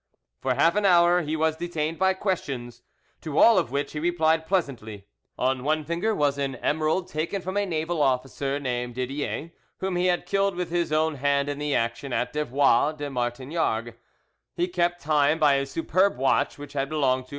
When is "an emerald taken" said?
6.39-7.39